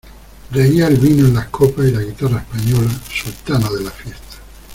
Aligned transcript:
reía 0.49 0.87
el 0.87 0.97
vino 0.97 1.27
en 1.27 1.35
las 1.35 1.49
copas, 1.49 1.85
y 1.85 1.91
la 1.91 2.01
guitarra 2.01 2.39
española, 2.39 2.89
sultana 3.07 3.69
de 3.69 3.83
la 3.83 3.91
fiesta 3.91 4.37